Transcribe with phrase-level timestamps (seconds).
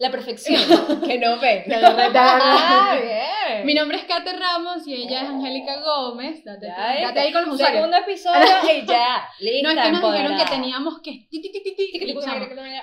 [0.00, 0.58] La perfección
[1.06, 1.64] que no ven.
[1.70, 3.66] Ah, bien.
[3.66, 6.42] Mi nombre es Kate Ramos y ella es Angélica Gómez.
[6.42, 7.76] Date, Ya, date ahí con los usuarios.
[7.76, 8.40] Segundo episodio
[8.72, 9.28] y ya.
[9.40, 11.28] Lista, No, es que nos dijeron que teníamos que...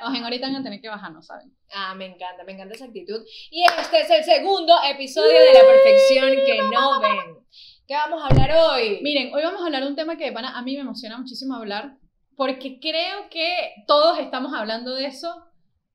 [0.03, 1.51] Ojen, ahorita van a tener que bajarnos, ¿saben?
[1.73, 3.25] Ah, me encanta, me encanta esa actitud.
[3.49, 7.47] Y este es el segundo episodio de La perfección que no ven.
[7.87, 8.99] ¿Qué vamos a hablar hoy?
[9.01, 11.17] Miren, hoy vamos a hablar de un tema que de pana, a mí me emociona
[11.17, 11.97] muchísimo hablar,
[12.35, 15.46] porque creo que todos estamos hablando de eso.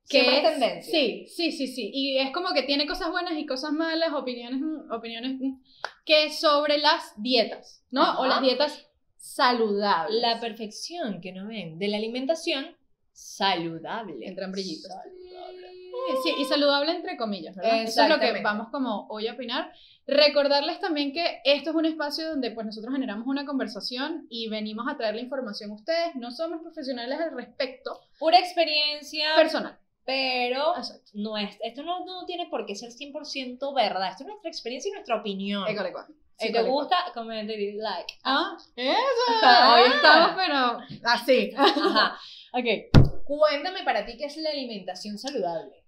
[0.09, 0.93] Que es tendencia.
[0.93, 1.91] Sí, sí, sí, sí.
[1.93, 5.61] Y es como que tiene cosas buenas y cosas malas, opiniones, mm, opiniones mm,
[6.05, 8.03] que sobre las dietas, ¿no?
[8.03, 8.21] Ajá.
[8.21, 10.21] O las dietas saludables.
[10.21, 12.77] La perfección que no ven de la alimentación
[13.13, 14.27] saludable.
[14.27, 14.91] Entran brillitos.
[14.91, 15.83] Saludable.
[16.25, 17.83] Sí, y saludable entre comillas, ¿verdad?
[17.83, 19.73] Eso es lo que vamos como hoy a opinar.
[20.07, 24.87] Recordarles también que esto es un espacio donde pues nosotros generamos una conversación y venimos
[24.89, 26.17] a traer la información a ustedes.
[26.17, 29.79] No somos profesionales al respecto, Pura experiencia, personal.
[30.05, 31.11] Pero Exacto.
[31.15, 34.11] no es, esto no, no tiene por qué ser 100% verdad.
[34.11, 35.67] Esto es nuestra experiencia y nuestra opinión.
[35.69, 36.07] École, cual.
[36.39, 38.15] Si te gusta, comenta y like.
[38.25, 38.99] Ah, eso.
[39.43, 39.75] Ah.
[39.77, 41.53] Hoy estamos, pero así.
[41.57, 42.19] Ajá.
[42.55, 43.25] Ok.
[43.25, 45.83] Cuéntame para ti qué es la alimentación saludable.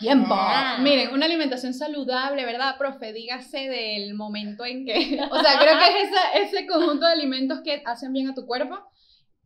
[0.00, 0.34] Tiempo.
[0.80, 2.76] Miren, una alimentación saludable, ¿verdad?
[2.78, 5.20] Profe, dígase del momento en que.
[5.30, 8.46] O sea, creo que es esa- ese conjunto de alimentos que hacen bien a tu
[8.46, 8.78] cuerpo,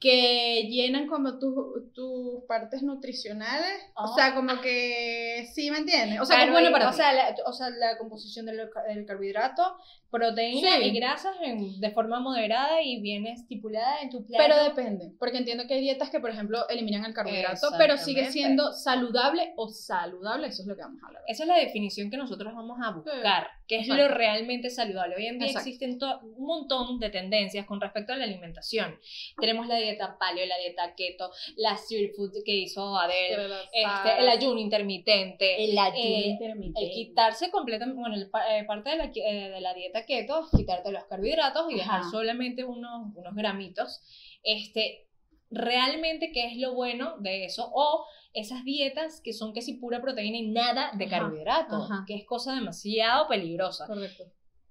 [0.00, 3.72] que llenan como tus tus partes nutricionales.
[3.96, 4.12] O Ah.
[4.14, 5.46] sea, como que.
[5.52, 6.20] Sí, ¿me entiendes?
[6.20, 6.96] O sea, Carbohi- bueno para o ti.
[6.98, 9.76] sea, la, o sea, la composición del, del carbohidrato,
[10.10, 10.84] proteína Sí.
[10.84, 14.42] y grasas en- de forma moderada y bien estipulada en tu plato.
[14.46, 18.30] Pero depende, porque entiendo que hay dietas que, por ejemplo, eliminan el carbohidrato, pero sigue
[18.30, 21.22] siendo saludable o saludable, eso es lo que vamos a hablar.
[21.26, 24.03] Esa es la definición que nosotros vamos a buscar, que es Exacto.
[24.04, 25.16] lo realmente saludable.
[25.16, 25.69] Hoy en día Exacto.
[25.69, 25.98] existen
[26.37, 28.98] un montón de tendencias con respecto a la alimentación.
[29.41, 34.28] Tenemos la dieta paleo, la dieta keto, la street food que hizo Adele, este, el
[34.28, 36.81] ayuno intermitente, El ayuno eh, intermitente.
[36.82, 40.93] el quitarse completamente, bueno, el eh, parte de la, eh, de la dieta keto quitarte
[40.93, 42.10] los carbohidratos y dejar Ajá.
[42.10, 44.00] solamente unos, unos gramitos.
[44.43, 45.09] Este,
[45.50, 47.70] realmente, ¿qué es lo bueno de eso?
[47.72, 52.05] O esas dietas que son casi pura proteína y nada de Ajá, carbohidratos, ajá.
[52.06, 53.87] que es cosa demasiado peligrosa.
[53.87, 54.25] Correcto.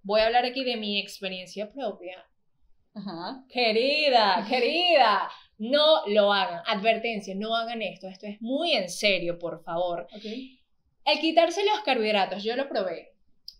[0.04, 2.24] Voy a hablar aquí de mi experiencia propia.
[2.98, 3.44] Ajá.
[3.48, 6.64] Querida, querida, no lo hagan.
[6.66, 8.08] Advertencia, no hagan esto.
[8.08, 10.08] Esto es muy en serio, por favor.
[10.16, 10.26] Ok.
[11.06, 13.14] El quitarse los carbohidratos, yo lo probé.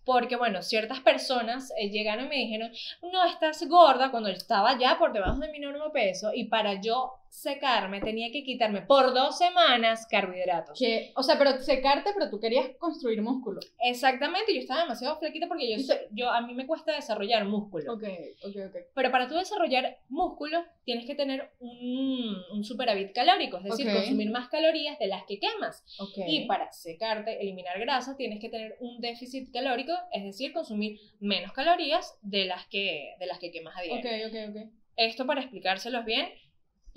[0.04, 2.72] Porque, bueno, ciertas personas eh, llegaron y me dijeron,
[3.12, 7.12] no, estás gorda cuando estaba ya por debajo de mi norma peso y para yo
[7.30, 10.78] secarme tenía que quitarme por dos semanas carbohidratos.
[10.78, 13.60] Que, o sea, pero secarte, pero tú querías construir músculo.
[13.80, 17.94] Exactamente, yo estaba demasiado flaquita porque yo, soy- yo a mí me cuesta desarrollar músculo.
[17.94, 18.02] Ok,
[18.44, 18.76] ok, ok.
[18.94, 23.94] Pero para tú desarrollar músculo tienes que tener un, un superávit calórico, es decir, Ok.
[23.94, 25.84] consumir más calorías de las que quemas.
[25.98, 26.24] okay.
[26.42, 31.52] Y para secarte, eliminar grasa, tienes que tener un déficit calórico, es decir, consumir menos
[31.52, 34.28] calorías de las que, de las que quemas a diario.
[34.28, 34.72] Ok, ok, ok.
[34.96, 36.26] Esto para explicárselos bien,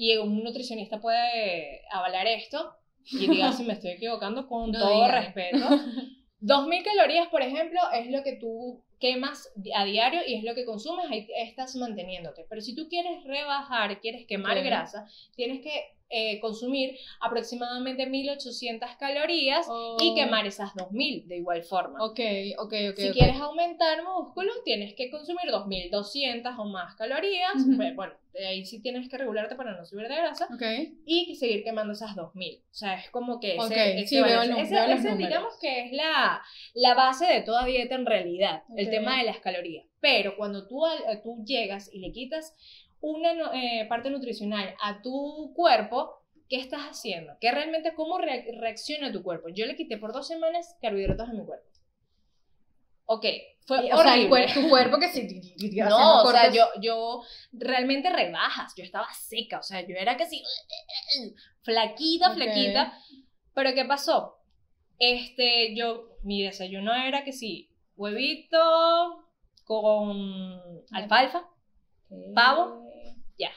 [0.01, 2.73] y un nutricionista puede avalar esto,
[3.05, 5.21] y diga si me estoy equivocando con No todo diga.
[5.21, 5.59] respeto.
[6.39, 10.65] 2000 calorías, por ejemplo, es lo que tú quemas a diario y es lo que
[10.65, 12.47] consumes, ahí estás manteniéndote.
[12.49, 15.71] Pero si tú quieres rebajar, quieres quemar grasa, tienes que
[16.11, 20.13] eh, consumir aproximadamente 1800 calorías y Oh.
[20.15, 22.03] quemar esas 2000 de igual forma.
[22.03, 22.19] Ok,
[22.59, 22.97] ok, ok.
[22.99, 27.53] Si quieres aumentar músculo, tienes que consumir 2200 o más calorías.
[27.95, 30.61] Bueno, de ahí sí tienes que regularte para no subir de grasa Ok.
[31.05, 32.59] y seguir quemando esas 2000.
[32.59, 34.73] O sea, es como que ese, ese sí, el Ese-
[35.05, 36.41] veo digamos que es la,
[36.73, 39.85] la base de toda dieta en realidad, el tema de las calorías.
[39.99, 42.55] Pero cuando tú, al- tú llegas y le quitas
[43.01, 47.33] una eh, parte nutricional a tu cuerpo, ¿qué estás haciendo?
[47.41, 49.49] ¿Qué realmente, cómo rea- reacciona tu cuerpo?
[49.49, 51.65] Yo le quité por dos semanas carbohidratos a mi cuerpo.
[53.05, 53.25] Ok,
[53.65, 54.47] fue O sea, horrible.
[54.53, 55.27] tu cuerpo que sí.
[55.75, 57.21] No, o sea, yo, yo
[57.51, 60.41] realmente rebajas, yo estaba seca, o sea, yo era casi
[61.63, 62.35] flaquita, Ok.
[62.35, 62.97] flaquita.
[63.53, 64.37] Pero ¿qué pasó?
[64.97, 69.25] Este, yo, mi desayuno era que sí, huevito
[69.65, 70.51] con
[70.91, 71.49] alfalfa,
[72.33, 72.80] pavo.
[73.41, 73.51] Ya.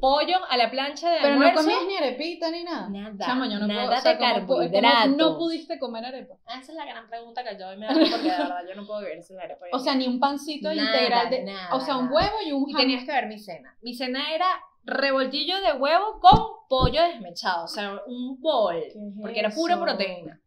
[0.00, 2.88] Pollo a la plancha de Pero no comías ni arepita ni nada.
[2.88, 5.16] Nada, Chamo, yo no nada puedo, o sea, de ¿cómo pu- cómo carbohidratos.
[5.16, 6.34] no pudiste comer arepa.
[6.46, 8.74] Ah, esa es la gran pregunta que yo hoy me hago porque de verdad yo
[8.76, 9.66] no puedo vivir sin arepa.
[9.72, 11.42] O sea, ni un pancito Nada, integral de.
[11.44, 12.14] nada, o sea, un nada.
[12.16, 12.80] huevo y un Y jamón.
[12.86, 13.76] tenías que ver mi cena.
[13.82, 14.46] Mi cena era
[14.84, 16.38] revoltillo de huevo con
[16.68, 20.40] pollo desmechado, o sea, un bol, ¿Qué es porque era pura proteína.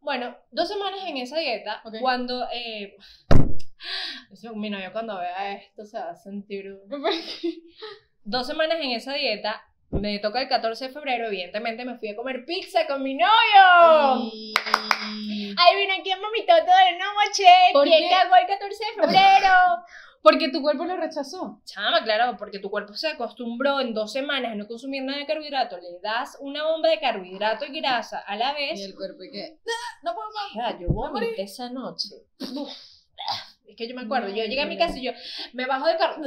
[0.00, 2.46] Bueno, dos semanas en esa dieta, cuando...
[2.52, 2.96] Eh,
[4.54, 6.76] mi novio cuando vea esto se va a sentir...
[8.24, 12.16] Dos semanas en esa dieta, me toca el 14 de febrero, evidentemente me fui a
[12.16, 14.30] comer pizza con mi novio.
[14.32, 14.54] Y-
[15.56, 17.44] Ay, vino aquí me vomitó toda la noche.
[17.72, 18.14] ¿Por ¿Quién qué?
[18.14, 19.52] cagó el 14 de febrero?
[20.22, 21.62] Porque tu cuerpo lo rechazó.
[21.64, 25.24] Chama, claro, porque tu cuerpo se acostumbró en dos semanas a no consumir nada de
[25.24, 25.78] carbohidrato.
[25.78, 28.80] Le das una bomba de carbohidrato y grasa a la Y vez.
[28.84, 29.56] el cuerpo, ¿y qué?
[30.02, 30.72] No puedo más.
[30.74, 32.08] Ya, yo vomité esa noche.
[33.70, 35.12] Es que yo me acuerdo, yo llegué a mi casa y yo
[35.52, 36.22] me bajo de carro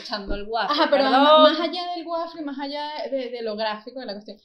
[0.00, 0.72] echando el guapo.
[0.72, 1.22] Ajá, pero perdón.
[1.22, 4.38] más, más allá del waffle, más allá de, de lo gráfico de la cuestión.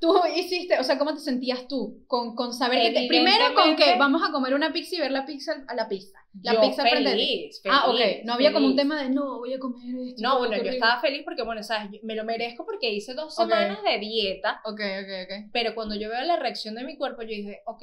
[0.00, 3.74] Tú hiciste, o sea, ¿cómo te sentías tú con, con saber que te, primero con
[3.74, 6.16] que vamos a comer una pizza y ver la pizza a la pizza?
[6.40, 6.90] La Yo pizza ti.
[6.90, 7.96] feliz, Ah, ok.
[7.98, 8.82] feliz, No había como un feliz.
[8.82, 10.22] tema de no, voy a comer esto.
[10.22, 10.76] No, bueno, yo horrible".
[10.76, 13.48] estaba feliz porque, bueno, sabes, Yo- me lo merezco porque hice dos Ok.
[13.48, 15.50] semanas de dieta, Ok, ok, ok.
[15.52, 17.82] pero cuando yo veo la reacción de mi cuerpo, yo dije, ok,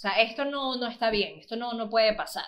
[0.00, 2.44] sea, esto no, no está bien, esto no, no puede pasar.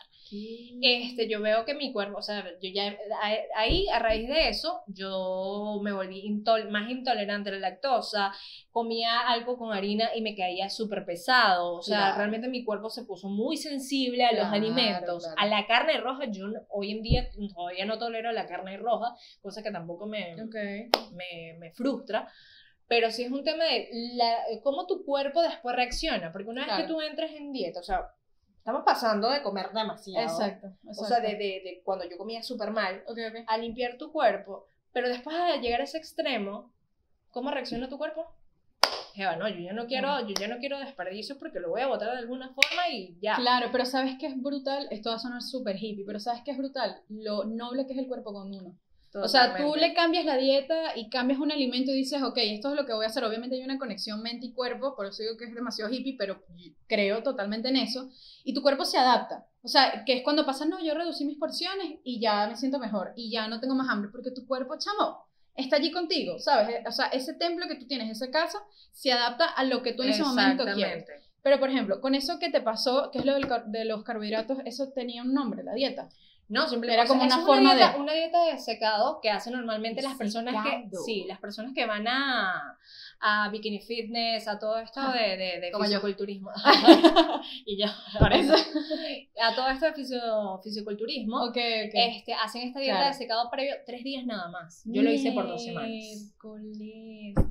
[0.81, 2.96] Este, yo veo que mi cuerpo, o sea, yo ya,
[3.54, 8.32] ahí, a raíz de eso, yo me volví intol- más intolerante a la lactosa,
[8.70, 12.16] comía algo con harina y me caía súper pesado, o sea, Claro.
[12.16, 15.37] realmente mi cuerpo se puso muy sensible a los Claro, alimentos, claro.
[15.38, 19.14] a la carne roja, yo no- hoy en día todavía no tolero la carne roja,
[19.43, 20.55] cosa que tampoco me, Ok.
[21.12, 22.26] me, me frustra.
[22.88, 26.32] Pero sí es un tema de la, cómo tu cuerpo después reacciona.
[26.32, 26.82] Porque una vez Claro.
[26.87, 28.08] que tú entres en dieta, o sea,
[28.58, 30.25] estamos pasando de comer demasiado.
[30.26, 31.05] Exacto, O exacto.
[31.14, 33.02] sea, de, de, de cuando yo comía súper mal,
[33.46, 34.67] a limpiar tu cuerpo.
[34.93, 36.73] Pero después de llegar a ese extremo,
[37.31, 38.26] ¿cómo reacciona tu cuerpo?
[39.14, 41.87] Jeva, no, yo ya no quiero, yo ya no quiero desperdicios porque lo voy a
[41.87, 43.37] botar de alguna forma y ya.
[43.37, 44.87] Claro, pero ¿sabes qué es brutal?
[44.90, 47.02] Esto va a sonar súper hippie, pero ¿sabes qué es brutal?
[47.11, 48.75] Lo noble que es el cuerpo con uno.
[49.14, 52.70] O sea, tú le cambias la dieta y cambias un alimento y dices, ok, esto
[52.70, 53.25] es lo que voy a hacer.
[53.25, 56.43] Obviamente hay una conexión mente y cuerpo, por eso digo que es demasiado hippie, pero
[56.87, 58.09] creo totalmente en eso.
[58.44, 59.47] Y tu cuerpo se adapta.
[59.62, 62.79] O sea, que es cuando pasa, no, yo reducí mis porciones y ya me siento
[62.79, 65.19] mejor y ya no tengo más hambre, porque tu cuerpo, chamo,
[65.55, 66.81] está allí contigo, ¿sabes?
[66.87, 68.58] O sea, ese templo que tú tienes, esa casa,
[68.93, 71.05] se adapta a lo que tú en ese momento quieres.
[71.43, 74.58] Pero, por ejemplo, con eso que te pasó, que es lo del de los carbohidratos,
[74.65, 76.08] eso tenía un nombre, la dieta.
[76.49, 80.03] No, simplemente Era como una forma dieta, de- una dieta de secado que hacen normalmente
[80.03, 82.79] las personas que sí, las personas que van a
[83.25, 85.91] a bikini fitness, a todo esto de, de, de Como yo.
[85.93, 86.50] fisiculturismo.
[87.65, 87.87] y yo,
[88.21, 88.55] ahora eso.
[89.41, 91.94] A todo esto de fisio- fisiculturismo, Ok, ok.
[91.94, 93.12] este, hacen esta dieta Claro.
[93.12, 94.83] de secado previo tres días nada más.
[94.87, 96.31] Yo lo hice por dos semanas.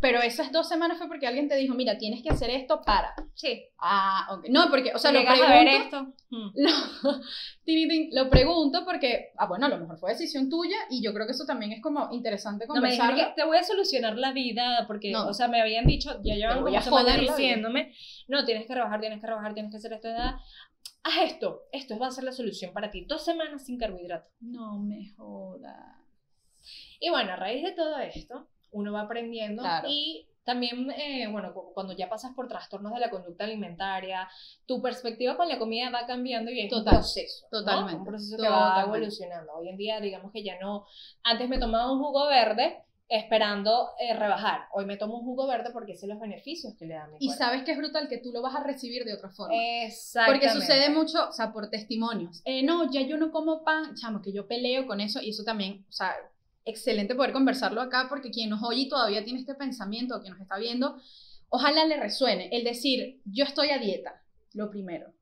[0.02, 3.14] Pero esas dos semanas fue porque alguien te dijo, mira, tienes que hacer esto para.
[3.36, 3.64] Sí.
[3.80, 4.48] Ah, ok.
[4.50, 5.98] No, porque, o sea, lo Llegas a ver pregunto.
[5.98, 6.26] esto.
[6.30, 6.52] Mm.
[8.14, 11.26] Lo, lo pregunto porque, ah, bueno, a lo mejor fue decisión tuya y yo creo
[11.26, 13.16] que eso también es como interesante No, conversarlo.
[13.18, 15.28] que te voy a solucionar la vida porque, No.
[15.28, 17.94] o sea, me habían dicho, ya llevan como semanas diciéndome,
[18.28, 20.42] no, tienes que rebajar, tienes que rebajar, tienes que hacer esto, nada.
[21.04, 23.06] Haz esto, esto va a ser la solución para ti.
[23.06, 24.32] Dos semanas sin carbohidratos.
[24.42, 25.98] No me jodas.
[27.00, 29.88] Y bueno, a raíz de todo esto, uno va aprendiendo Claro.
[29.89, 34.27] y también, eh, bueno, cu- cuando ya pasas por trastornos de la conducta alimentaria,
[34.65, 37.45] tu perspectiva con la comida va cambiando y es Total, un proceso.
[37.51, 37.59] ¿no?
[37.59, 39.53] totalmente, Un proceso que va evolucionando.
[39.53, 40.85] Hoy en día, digamos que ya no,
[41.23, 44.61] antes me tomaba un jugo verde esperando eh, rebajar.
[44.73, 47.18] Hoy me tomo un jugo verde porque sé los beneficios que le da a mi
[47.19, 49.54] Y sabes que es brutal que tú lo vas a recibir de otra forma.
[49.83, 50.47] Exactamente.
[50.47, 52.42] Porque sucede mucho, o sea, por testimonios.
[52.45, 55.44] Eh, no, ya yo no como pan, chamo, que yo peleo con eso y eso
[55.44, 56.16] también, o sea,
[56.65, 60.33] excelente poder conversarlo acá porque quien nos oye y todavía tiene este pensamiento, o quien
[60.33, 60.99] nos está viendo,
[61.49, 64.21] ojalá le resuene el decir, yo estoy a dieta,
[64.53, 65.13] lo primero.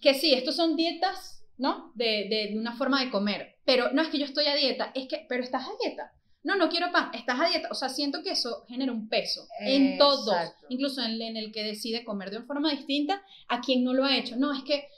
[0.00, 1.92] Que sí, estos son dietas, ¿no?
[1.94, 4.92] De, de, de una forma de comer, pero no es que yo estoy a dieta,
[4.94, 6.12] es que, pero estás a dieta.
[6.44, 7.68] No, no quiero pan, estás a dieta.
[7.70, 10.66] O sea, siento que eso genera un peso en todos, Exacto.
[10.68, 14.04] incluso en, en el que decide comer de una forma distinta a quien no lo
[14.04, 14.36] ha hecho.
[14.36, 14.88] No, es que,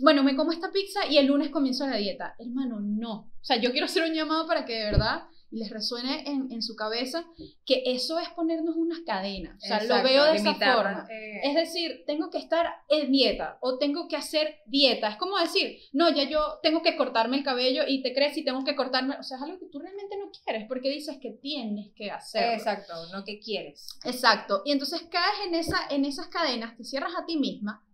[0.00, 2.34] bueno, me como esta pizza y el lunes comienzo la dieta.
[2.38, 3.12] Hermano, no.
[3.40, 6.62] O sea, yo quiero hacer un llamado para que de verdad les resuene en, en
[6.62, 7.26] su cabeza
[7.66, 9.62] que eso es ponernos unas cadenas.
[9.62, 11.06] O sea, lo veo de esa forma.
[11.10, 15.10] eh, Es decir, tengo que estar en dieta o tengo que hacer dieta.
[15.10, 18.44] Es como decir, no, ya yo tengo que cortarme el cabello y te crees y
[18.44, 19.16] tengo que cortarme.
[19.20, 22.54] O sea, es algo que tú realmente no quieres porque dices que tienes que hacerlo.
[22.54, 23.86] Exacto, no que quieres.
[24.06, 24.62] Exacto.
[24.64, 27.84] Y entonces caes en, esa, en esas cadenas, te cierras a ti misma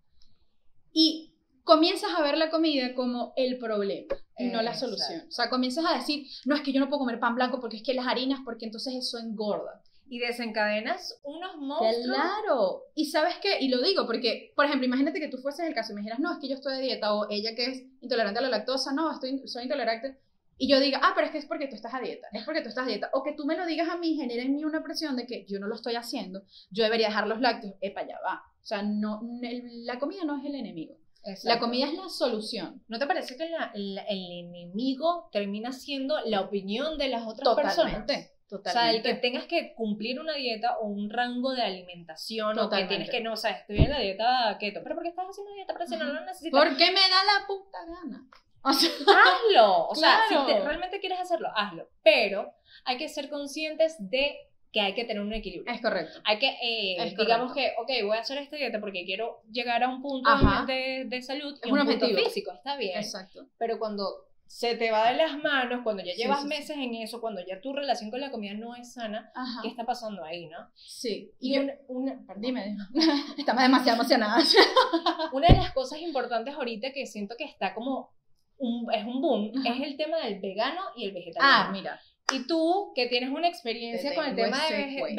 [0.92, 1.34] y
[1.68, 5.26] comienzas a ver la comida como el problema y no la solución.
[5.28, 7.76] O sea, comienzas a decir, no, es que yo no puedo comer pan blanco porque
[7.76, 9.82] es que las harinas, porque entonces eso engorda.
[10.08, 12.16] Y desencadenas unos monstruos.
[12.16, 12.84] Claro.
[12.94, 15.92] Y sabes qué, y lo digo porque, por ejemplo, imagínate que tú fueses el caso
[15.92, 18.38] y me dijeras, no, es que yo estoy de dieta, o ella que es intolerante
[18.38, 20.16] a la lactosa, no, estoy, soy intolerante.
[20.56, 22.62] Y yo diga, ah, pero es que es porque tú estás a dieta, es porque
[22.62, 23.10] tú estás a dieta.
[23.12, 25.44] O que tú me lo digas a mí, genera en mí una presión de que
[25.46, 28.42] yo no lo estoy haciendo, yo debería dejar los lácteos, epa, ya va.
[28.62, 30.96] O sea, no, la comida no es el enemigo,
[31.42, 32.82] la comida es la solución.
[32.88, 37.54] ¿No te parece que la- la- el enemigo termina siendo la opinión de las otras
[37.54, 37.92] personas?
[37.92, 42.58] Totalmente, O sea, el que tengas que cumplir una dieta o un rango de alimentación
[42.58, 45.10] o que tienes que, no, o sea, estoy en la dieta keto, pero ¿por qué
[45.10, 45.74] estás haciendo dieta?
[45.74, 46.58] Pero si no lo necesitas.
[46.58, 48.26] ¿Por qué me da la puta gana?
[48.62, 48.90] O sea,
[49.24, 49.86] hazlo.
[49.88, 51.88] O sea, si te- realmente quieres hacerlo, hazlo.
[52.02, 54.34] Pero hay que ser conscientes de
[54.72, 55.72] que hay que tener un equilibrio.
[55.72, 56.20] es correcto.
[56.24, 59.82] Hay que, eh, Es digamos que, ok, voy a hacer esta dieta porque quiero llegar
[59.82, 60.28] a un punto
[60.66, 62.28] de, de salud y Es un un, punto objetivo.
[62.28, 62.98] físico, está bien.
[62.98, 63.46] Exacto.
[63.58, 64.04] Pero cuando
[64.46, 66.48] se te va de las manos, cuando ya Sí, llevas sí, sí.
[66.48, 69.60] meses en eso, cuando ya tu relación con la comida no es sana, Ajá.
[69.62, 70.58] ¿qué está pasando ahí, no?
[70.74, 71.30] Sí.
[71.38, 72.42] Y Y una, una- perdón.
[72.42, 72.76] dime.
[73.38, 74.54] Estamos demasiado emocionadas.
[75.32, 78.10] Una de las cosas importantes ahorita que siento que está como
[78.58, 79.74] un, es un boom Ajá.
[79.74, 81.68] es el tema del vegano y el vegetariano.
[81.68, 82.00] Ah, mira.
[82.32, 85.14] Y tú, que tienes una experiencia con el tema de, ve-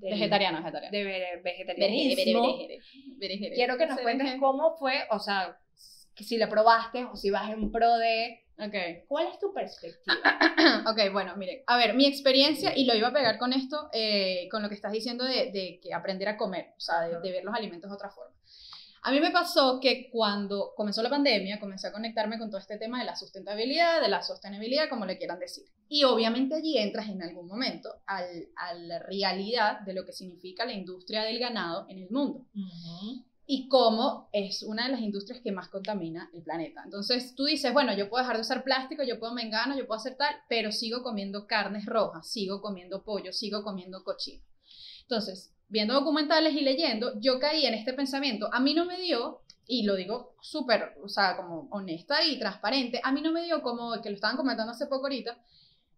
[0.00, 0.92] del- Vegetariano, vegetariano.
[0.96, 2.42] de vegetarianismo,
[3.54, 5.58] quiero que nos cuentes cómo fue, o sea,
[6.14, 8.44] si la probaste o si vas en pro de...
[8.60, 9.06] Ok.
[9.08, 10.16] ¿Cuál es tu perspectiva?
[10.90, 14.48] Ok, bueno, miren, a ver, mi experiencia, y lo iba a pegar con esto, eh,
[14.50, 17.30] con lo que estás diciendo de, de que aprender a comer, o sea, de, de
[17.32, 18.34] ver los alimentos de otra forma.
[19.02, 22.78] A mí me pasó que cuando comenzó la pandemia, comencé a conectarme con todo este
[22.78, 25.64] tema de la sustentabilidad, de la sostenibilidad, como le quieran decir.
[25.88, 30.66] Y obviamente allí entras en algún momento al, a la realidad de lo que significa
[30.66, 32.46] la industria del ganado en el mundo
[33.50, 36.82] y cómo es una de las industrias que más contamina el planeta.
[36.84, 39.98] Entonces tú dices, bueno, yo puedo dejar de usar plástico, yo puedo mengano, yo puedo
[39.98, 44.44] hacer tal, pero sigo comiendo carnes rojas, sigo comiendo pollo, sigo comiendo cochino.
[45.00, 48.48] Entonces, viendo documentales y leyendo, yo caí en este pensamiento.
[48.52, 53.00] A mí no me dio, y lo digo súper, o sea, como honesta y transparente,
[53.02, 55.38] a mí no me dio como que lo estaban comentando hace poco ahorita,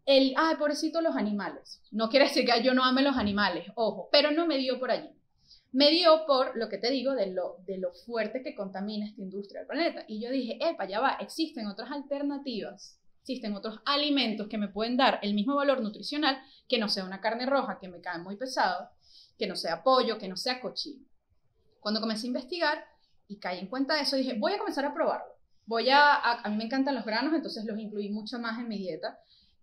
[0.07, 1.83] el, ay, pobrecito los animales.
[1.91, 4.91] No quiere decir que yo no ame los animales, ojo, pero no me dio por
[4.91, 5.11] allí
[5.73, 9.23] me dio por lo que te digo de lo, de lo fuerte que contamina esta
[9.23, 10.05] industria del planeta.
[10.09, 14.97] Y yo dije, epa, ya va, existen otras alternativas, existen otros alimentos que me pueden
[14.97, 18.37] dar el mismo valor nutricional que no sea una carne roja que me cae muy
[18.37, 18.91] pesado,
[19.41, 21.05] que no sea pollo, que no sea cochino.
[21.81, 22.85] Cuando comencé a investigar
[23.27, 25.33] y caí en cuenta de eso, dije, voy a comenzar a probarlo.
[25.67, 28.69] Voy a, a, a mí me encantan los granos, entonces los incluí mucho más en
[28.69, 29.19] mi dieta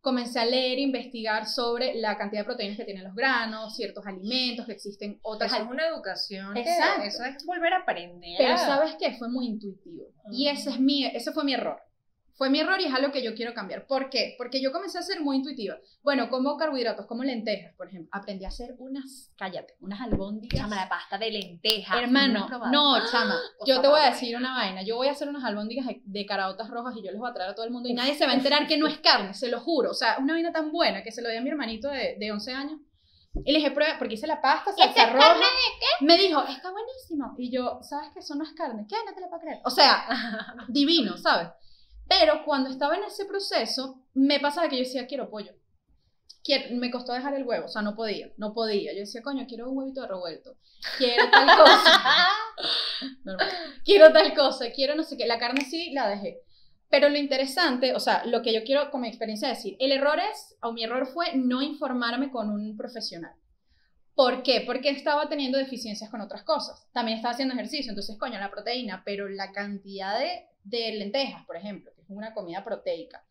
[0.07, 4.05] comencé a leer e investigar sobre la cantidad de proteínas que tienen los granos, ciertos
[4.05, 5.51] alimentos, que existen otras.
[5.51, 6.53] Eso es una educación.
[6.53, 7.03] que Exacto.
[7.03, 8.35] Eso es volver a aprender.
[8.37, 9.17] Pero ¿sabes qué?
[9.17, 10.05] Fue muy intuitivo.
[10.31, 11.81] Y ese, es mi, ese fue mi error.
[12.37, 13.87] Fue mi error y es algo que yo quiero cambiar.
[13.87, 14.35] ¿Por qué?
[14.37, 15.75] Porque yo comencé a ser muy intuitiva.
[16.03, 18.09] Bueno, como carbohidratos, como lentejas, por ejemplo.
[18.13, 20.61] Aprendí a hacer unas, cállate, unas albóndigas.
[20.61, 21.97] Chama, la pasta de lentejas.
[21.99, 25.11] Hermano, ¿No no, chama, Por yo te voy a decir una vaina, yo voy a
[25.11, 27.65] hacer unas albóndigas de- de caraotas rojas y yo les voy a traer a todo
[27.65, 29.89] el mundo y nadie se va a enterar que no es carne, se lo juro,
[29.89, 32.31] o sea, una vaina tan buena que se lo di a mi hermanito de, de
[32.31, 32.79] 11 años
[33.45, 35.35] y le dije, prueba, porque hice la pasta, salsa roja,
[36.01, 38.85] me dijo, está buenísimo, y yo, ¿sabes que eso no es carne?
[38.87, 38.95] ¿Qué?
[39.05, 40.05] No te lo puedo creer, o sea,
[40.67, 41.49] divino, ¿sabes?
[42.07, 45.53] Pero cuando estaba en ese proceso, me pasaba que yo decía, quiero pollo.
[46.43, 48.93] Quiero- me costó dejar el huevo, o sea, no podía, no podía.
[48.93, 50.55] Yo decía, coño, quiero un huevito de revuelto.
[50.97, 52.01] Quiero tal cosa.
[53.23, 53.49] Normal.
[53.83, 55.25] Quiero tal cosa, quiero no sé qué.
[55.27, 56.39] La carne sí la dejé.
[56.89, 60.19] Pero lo interesante, o sea, lo que yo quiero con mi experiencia decir, el error
[60.19, 63.33] es, o mi error fue no informarme con un profesional.
[64.15, 64.63] ¿Por qué?
[64.65, 66.87] Porque estaba teniendo deficiencias con otras cosas.
[66.93, 71.57] También estaba haciendo ejercicio, entonces, coño, la proteína, pero la cantidad de, de lentejas, por
[71.57, 73.23] ejemplo, una comida proteica,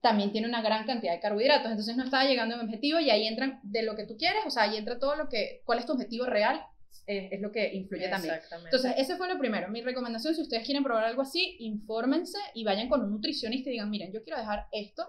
[0.00, 3.10] también tiene una gran cantidad de carbohidratos, entonces no estaba llegando a mi objetivo y
[3.10, 5.78] ahí entran de lo que tú quieres, o sea, ahí entra todo lo que, cuál
[5.78, 6.60] es tu objetivo real,
[7.06, 8.34] es lo que influye también.
[8.64, 9.68] Entonces, ese fue lo primero.
[9.68, 13.72] Mi recomendación, si ustedes quieren probar algo así, infórmense y vayan con un nutricionista y
[13.72, 15.04] digan, miren, yo quiero dejar esto,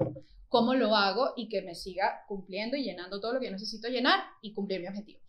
[0.50, 1.34] ¿cómo lo hago?
[1.38, 4.82] Y que me siga cumpliendo y llenando todo lo que yo necesito llenar y cumplir
[4.82, 5.20] mi objetivo.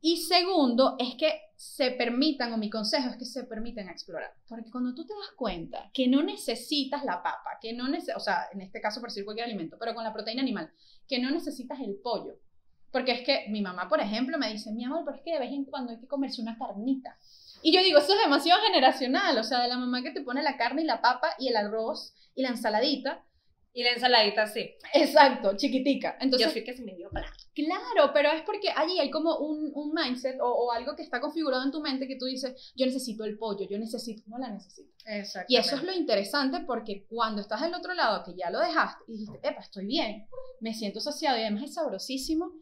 [0.00, 4.32] Y segundo, es que se permitan, o mi consejo es que se permitan explorar.
[4.48, 8.20] Porque cuando tú te das cuenta que no necesitas la papa, que no necesitas, o
[8.20, 10.72] sea, en este caso por decir cualquier alimento, pero con la proteína animal,
[11.06, 12.38] que no necesitas el pollo.
[12.90, 15.38] Porque es que mi mamá, por ejemplo, me dice, mi amor, pero es que de
[15.38, 17.16] vez en cuando hay que comerse una carnita.
[17.62, 20.42] Y yo digo, eso es demasiado generacional, o sea, de la mamá que te pone
[20.42, 23.22] la carne y la papa y el arroz y la ensaladita.
[23.72, 24.70] Y la ensaladita sí.
[24.94, 26.16] Exacto, chiquitica.
[26.20, 27.32] Entonces, yo que se me dio plata.
[27.54, 31.20] Claro, pero es porque allí hay como un, un mindset o, o algo que está
[31.20, 34.50] configurado en tu mente que tú dices, yo necesito el pollo, yo necesito, no la
[34.50, 34.92] necesito.
[35.06, 35.52] Exacto.
[35.52, 39.04] Y eso es lo interesante porque cuando estás del otro lado, que ya lo dejaste
[39.08, 40.26] y dijiste, epa, estoy bien,
[40.60, 42.52] me siento saciado y además es sabrosísimo,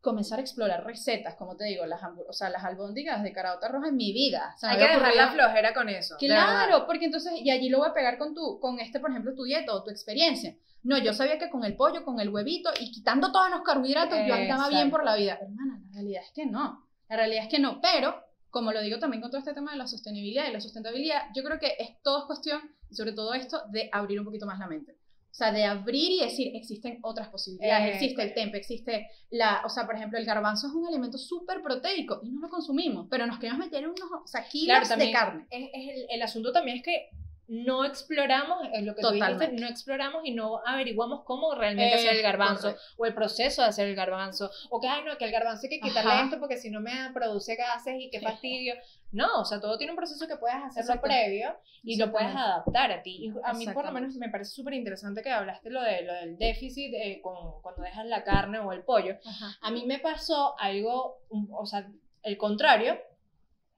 [0.00, 3.88] comenzar a explorar recetas, como te digo, las, o sea, las albóndigas de carota roja
[3.88, 4.52] en mi vida.
[4.54, 6.16] O sea, Hay que dejar la flojera con eso.
[6.18, 9.34] Claro, porque entonces, y allí lo voy a pegar con tu, con este, por ejemplo,
[9.34, 10.54] tu dieta o tu experiencia.
[10.84, 14.18] No, yo sabía que con el pollo, con el huevito y quitando todos los carbohidratos,
[14.26, 15.38] yo andaba bien por la vida.
[15.40, 16.86] Hermana, la realidad es que no.
[17.08, 17.80] La realidad es que no.
[17.80, 21.22] Pero, como lo digo también con todo este tema de la sostenibilidad y la sustentabilidad,
[21.34, 24.46] yo creo que es todo es cuestión, y sobre todo esto, de abrir un poquito
[24.46, 24.97] más la mente.
[25.38, 29.62] O sea, de abrir y decir, existen otras posibilidades, Eh, existe el tempe, existe la,
[29.64, 33.06] o sea, por ejemplo, el garbanzo es un alimento súper proteico y no lo consumimos,
[33.08, 35.46] pero nos queremos meter unos, o sea, kilos Claro, también de carne.
[35.48, 37.10] es, es el, el asunto también es que
[37.48, 39.62] no exploramos, es lo que tú dijiste, Totalmente.
[39.62, 42.82] no exploramos y no averiguamos cómo realmente hacer el garbanzo correcto.
[42.98, 45.70] o el proceso de hacer el garbanzo o que, ay, no, que el garbanzo hay
[45.70, 46.24] que quitarle Ajá.
[46.24, 48.74] esto porque si no me produce gases y qué fastidio.
[49.10, 52.92] No, o sea, todo tiene un proceso que puedes hacerlo previo y lo puedes adaptar
[52.92, 53.16] a ti.
[53.26, 56.12] Y a mí por lo menos me parece súper interesante que hablaste lo, de, lo
[56.12, 59.16] del déficit eh, con, cuando dejas la carne o el pollo.
[59.24, 59.56] Ajá.
[59.62, 61.88] A mí me pasó algo, o sea,
[62.22, 62.98] el contrario,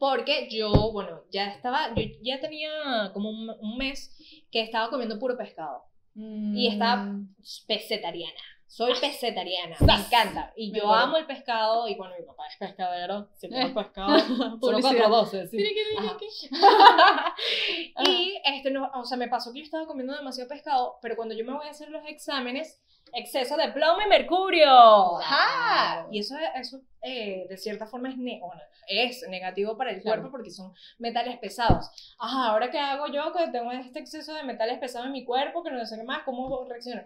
[0.00, 4.16] porque yo, bueno, ya estaba, yo ya tenía como un, un mes
[4.50, 5.85] que estaba comiendo puro pescado
[6.16, 7.35] y estaba Mm.
[7.69, 8.40] pesetariana.
[8.66, 10.52] Soy pesetariana, me encanta.
[10.57, 11.88] Y yo amo el pescado.
[11.88, 13.28] Y bueno, mi papá es pescadero.
[13.35, 13.73] Si come Eh.
[13.75, 15.09] pescado, solo Publicidad.
[15.09, 15.49] 412.
[15.49, 15.59] Sí.
[18.07, 21.35] Y este no, o sea, me pasó que yo estaba comiendo demasiado pescado, pero cuando
[21.35, 22.80] yo me voy a hacer los exámenes,
[23.14, 25.19] exceso de plomo y mercurio.
[25.19, 26.07] Ajá.
[26.11, 28.40] Y eso, eso eh, de cierta forma es, ne-
[28.88, 30.21] es negativo para el Claro.
[30.23, 31.90] cuerpo porque son metales pesados.
[32.19, 35.62] Ajá, ahora qué hago yo que tengo este exceso de metales pesados en mi cuerpo,
[35.62, 37.02] que no sé qué más, cómo reacciono.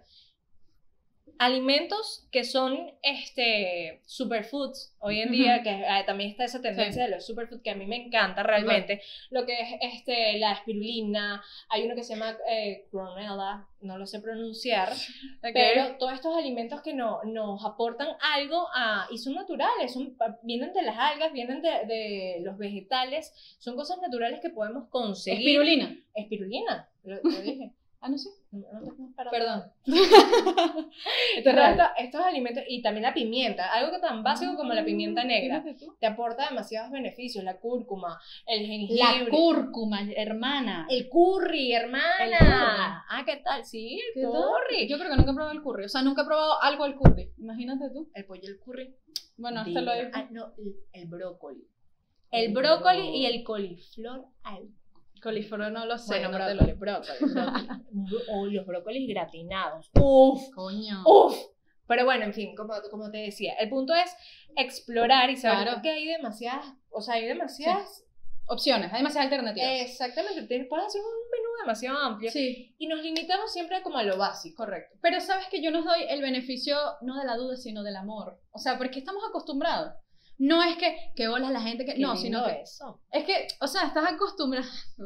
[1.39, 7.11] Alimentos que son este superfoods hoy en día, que eh, también está esa tendencia de
[7.11, 11.85] los superfoods que a mí me encanta realmente, lo que es este, la espirulina, hay
[11.85, 12.87] uno que se llama eh,
[13.81, 14.93] no lo sé pronunciar,
[15.41, 20.73] pero todos estos alimentos que no, nos aportan algo a, y son naturales, son, vienen
[20.73, 25.41] de las algas, vienen de, de los vegetales, son cosas naturales que podemos conseguir.
[25.41, 25.97] Espirulina.
[26.15, 27.73] Espirulina, lo, lo dije.
[28.07, 28.29] Ah, no sé.
[29.31, 29.63] Perdón.
[29.87, 30.91] Todos
[31.39, 35.63] Esto estos, alimentos, y también la pimienta, algo que tan básico como la pimienta negra,
[35.63, 35.97] Fíjate tú.
[35.99, 39.03] te aporta demasiados beneficios, la cúrcuma, el jengibre.
[39.03, 40.87] La cúrcuma, hermana.
[40.91, 42.25] El curry, hermana.
[42.25, 42.51] El curry.
[42.51, 43.65] Ah, ¿qué tal?
[43.65, 44.33] Sí, el ¿Qué tal?
[44.33, 44.87] curry.
[44.89, 45.85] Yo creo que nunca he probado el curry.
[45.87, 47.33] O sea, nunca he probado algo al curry.
[47.39, 48.11] Imagínate tú.
[48.15, 48.95] El pollo, el curry.
[49.39, 50.11] Bueno, hasta lo he...
[50.13, 51.67] ah, no, el, el brócoli.
[52.31, 54.69] El El brócoli bro- y el coliflor al
[55.25, 56.21] Coliflor no lo sé.
[56.21, 56.77] Bueno, no te brócoli, lo...
[56.77, 58.55] brócoli, brócoli.
[58.55, 59.91] Los brócolis gratinados.
[60.01, 61.03] Uf, Coño.
[61.07, 61.37] uf.
[61.89, 64.15] Pero bueno, en fin, como, como te decía, el punto es
[64.57, 65.83] explorar y saber Claro.
[65.83, 68.03] que hay demasiadas, o sea, hay demasiadas.
[68.47, 68.93] Opciones.
[68.93, 69.71] Hay demasiadas alternativas.
[69.81, 72.31] Exactamente, te- puedes hacer un menú demasiado amplio.
[72.31, 72.75] Sí.
[72.77, 74.65] Y nos limitamos siempre como a lo básico.
[74.65, 74.99] Correcto.
[75.01, 78.39] Pero sabes que yo nos doy el beneficio no de la duda, sino del amor.
[78.51, 79.95] O sea, porque estamos acostumbrados.
[80.39, 81.97] No es que, que bolas la gente que.
[81.99, 82.63] No, sino que.
[82.63, 83.01] eso.
[83.13, 84.67] Es que, o sea, estás acostumbrado.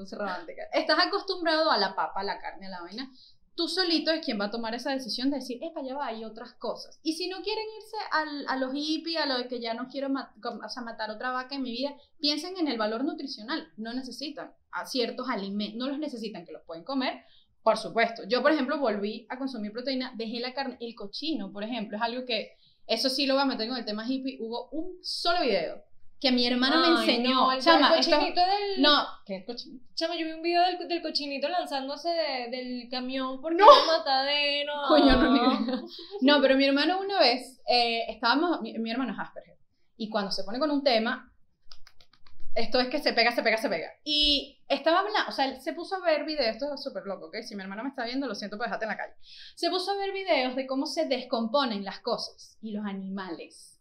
[0.72, 3.10] Estás acostumbrado a la papa, a la carne, a la vaina.
[3.54, 6.24] Tú solito es quien va a tomar esa decisión de decir, epa, ya va, hay
[6.24, 7.00] otras cosas.
[7.02, 9.88] Y si no quieren irse al, a los hippies, a lo de que ya no
[9.88, 13.04] quiero ma- com- o sea, matar otra vaca en mi vida, piensen en el valor
[13.04, 13.66] nutricional.
[13.76, 17.24] No necesitan a ciertos alimentos, no los necesitan, que los pueden comer,
[17.64, 18.22] por supuesto.
[18.28, 22.02] Yo, por ejemplo, volví a consumir proteína, dejé la carne, el cochino, por ejemplo, es
[22.04, 22.52] algo que,
[22.88, 24.38] eso sí lo voy a meter con el tema hippie.
[24.40, 25.82] Hubo un solo video
[26.20, 27.34] que mi hermano me Ay, enseñó.
[27.34, 28.82] No, el, Chama, el esto- cochinito del.
[28.82, 29.78] no, ¿qué cochino?
[29.94, 33.66] Chama, yo vi un video del, del cochinito lanzándose de- del camión porque No.
[33.70, 34.72] era matadero.
[34.88, 35.82] Coño, no, idea.
[36.22, 39.58] No, pero mi hermano una vez, eh, estábamos, mi, mi hermano es Asperger,
[39.96, 41.32] y cuando se pone con un tema,
[42.58, 43.88] esto es que se pega, se pega, se pega.
[44.04, 47.26] Y estaba hablando, o sea, él se puso a ver videos, esto es súper loco,
[47.26, 47.36] ¿ok?
[47.42, 49.14] Si mi hermano me está viendo, lo siento por dejarte en la calle.
[49.54, 53.78] Se puso a ver videos de cómo se descomponen las cosas y los animales.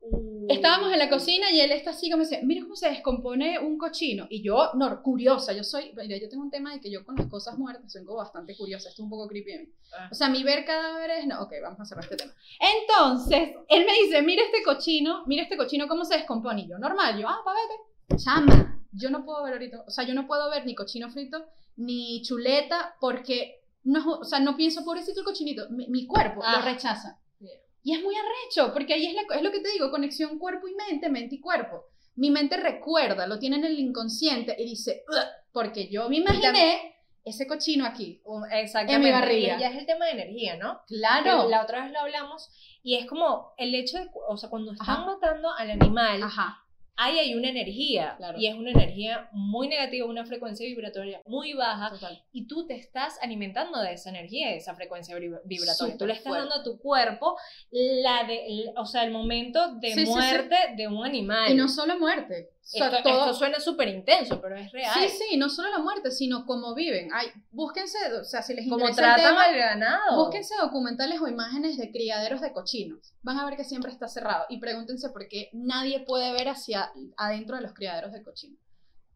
[0.00, 0.46] Uh.
[0.48, 3.78] Estábamos en la cocina y él está así como dice, mira cómo se descompone un
[3.78, 4.26] cochino.
[4.30, 7.14] Y yo, no, curiosa, yo soy, mira, yo tengo un tema de que yo con
[7.14, 9.68] las cosas muertas soy como bastante curiosa, esto es un poco creepy de mí.
[9.96, 10.08] Ah.
[10.10, 12.32] O sea, mi ver cadáveres, no, ok, vamos a cerrar este tema.
[12.58, 16.62] Entonces, él me dice, mira este cochino, mira este cochino cómo se descompone.
[16.62, 17.88] Y yo, normal, yo, ah, pa' vete.
[18.16, 21.44] Chama, yo no puedo ver ahorita, o sea, yo no puedo ver ni cochino frito,
[21.76, 26.56] ni chuleta, porque, no, o sea, no pienso, pobrecito el cochinito, mi, mi cuerpo Ah.
[26.56, 27.18] lo rechaza.
[27.38, 27.58] Bien.
[27.82, 30.66] Y es muy arrecho, porque ahí es, la- es lo que te digo, conexión cuerpo
[30.68, 31.84] y mente, mente y cuerpo.
[32.16, 35.04] Mi mente recuerda, lo tiene en el inconsciente y dice,
[35.52, 38.20] porque yo me imaginé ese cochino aquí.
[38.50, 38.94] Exactamente.
[38.94, 39.58] En mi barriga.
[39.60, 40.80] Ya es el tema de energía, ¿no?
[40.88, 41.48] Claro.
[41.48, 42.48] La otra vez lo hablamos
[42.82, 45.04] y es como el hecho de, o sea, cuando están Ajá.
[45.04, 46.64] matando al animal, Ajá.
[47.00, 48.38] Ahí hay una energía Claro.
[48.38, 52.22] y es una energía muy negativa, una frecuencia vibratoria muy baja Total.
[52.32, 55.96] y tú te estás alimentando de esa energía, de esa frecuencia vibra- vibratoria.
[55.96, 56.48] tú le estás fuerte.
[56.48, 57.36] dando a tu cuerpo
[57.70, 60.12] la de, el- o sea, el momento de Sí, sí, sí.
[60.12, 61.50] muerte de un animal.
[61.50, 62.50] Y no solo muerte.
[62.70, 64.92] O sea, esto, todo- esto suena súper intenso, pero es real.
[64.94, 67.08] Sí, sí, no solo la muerte, sino cómo viven.
[67.14, 70.22] Ay, búsquense, o sea, si les Como interesa el tratan tema, al ganado.
[70.24, 73.14] búsquense documentales o imágenes de criaderos de cochinos.
[73.22, 74.44] Van a ver que siempre está cerrado.
[74.50, 78.58] Y pregúntense por qué nadie puede ver hacia adentro de los criaderos de cochinos.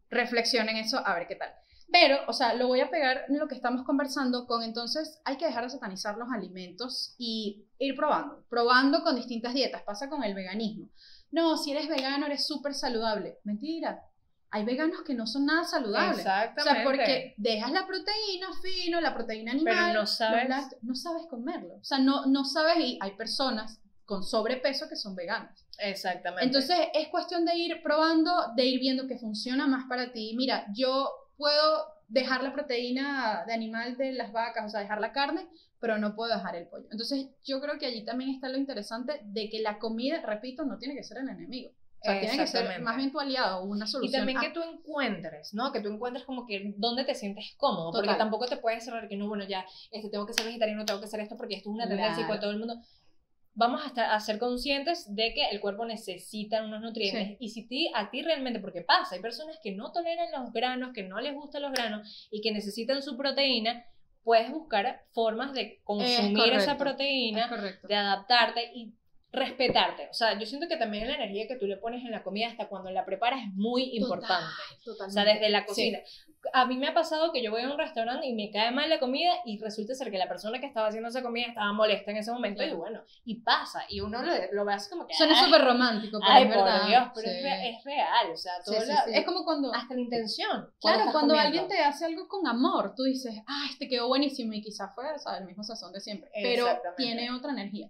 [0.09, 1.49] Reflexionen eso, a ver qué tal.
[1.91, 5.37] Pero, o sea, lo voy a pegar en lo que estamos conversando con entonces hay
[5.37, 9.83] que dejar de satanizar los alimentos y ir probando, probando con distintas dietas.
[9.83, 10.89] Pasa con el veganismo.
[11.33, 13.39] No, si eres vegano eres súper saludable.
[13.43, 14.03] Mentira.
[14.51, 16.19] Hay veganos que no son nada saludables.
[16.19, 16.61] Exactamente.
[16.61, 19.87] O sea, porque dejas la proteína fino, la proteína animal.
[19.87, 20.47] Pero no sabes.
[20.47, 21.73] lácteos, no sabes comerlo.
[21.73, 25.65] O sea, no, no sabes y hay personas con sobrepeso que son veganas.
[25.79, 26.45] Exactamente.
[26.45, 30.35] Entonces es cuestión de ir probando, de ir viendo qué funciona más para ti.
[30.37, 35.11] Mira, yo puedo dejar la proteína de animal de las vacas, o sea, dejar la
[35.11, 35.47] carne,
[35.79, 36.85] pero no puedo dejar el pollo.
[36.91, 40.77] Entonces yo creo que allí también está lo interesante de que la comida, repito, no
[40.77, 41.71] tiene que ser el enemigo.
[41.71, 44.19] O sea, tiene que ser más bien tu aliado o una Y solución.
[44.19, 45.71] también a- que tú encuentres, ¿no?
[45.71, 48.17] Que tú encuentres como que dónde te sientes cómodo, porque Total.
[48.17, 51.05] tampoco te puedes cerrar que no, bueno, ya, este, tengo que ser vegetariano, tengo que
[51.05, 52.27] hacer esto porque esto es una tendencia y Claro.
[52.27, 52.75] pues todo el mundo...
[53.55, 57.37] Vamos a, estar, a ser conscientes de que el cuerpo necesita unos nutrientes Sí.
[57.39, 60.91] y si ti, a ti realmente, porque pasa, hay personas que no toleran los granos,
[60.93, 63.85] que no les gustan los granos y que necesitan su proteína,
[64.23, 66.77] puedes buscar formas de consumir esa correcto.
[66.77, 67.45] proteína
[67.83, 68.93] Es de adaptarte y
[69.33, 70.07] respetarte.
[70.09, 72.47] O sea, yo siento que también la energía que tú le pones en la comida
[72.47, 74.45] hasta cuando la preparas es muy importante.
[74.87, 75.99] O sea, desde la cocina.
[76.51, 78.89] A mí me ha pasado que yo voy a un restaurante y me cae mal
[78.89, 82.11] la comida y resulta ser que la persona que estaba haciendo esa comida estaba molesta
[82.11, 83.85] en ese momento y bueno, y pasa.
[83.89, 85.15] Y uno lo, lo ve así como que...
[85.15, 86.79] Suena "Ay, súper romántico, pero Ay, es verdad.
[86.81, 87.37] por Dios, pero Sí.
[87.37, 88.31] es, re- es real.
[88.31, 89.11] O sea, todo sí, la- sí.
[89.13, 89.73] Es como cuando...
[89.73, 90.69] hasta la intención.
[90.81, 91.39] Claro, cuando comiendo.
[91.39, 95.11] alguien te hace algo con amor, tú dices, ah, este quedó buenísimo y quizás fue
[95.13, 96.67] o sea, el mismo sazón de siempre, pero
[96.97, 97.89] tiene otra energía.